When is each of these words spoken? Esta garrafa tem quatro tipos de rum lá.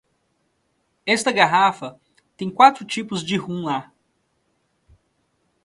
Esta 1.05 1.31
garrafa 1.31 1.95
tem 2.35 2.49
quatro 2.49 2.83
tipos 2.83 3.23
de 3.23 3.37
rum 3.37 3.63
lá. 3.65 3.91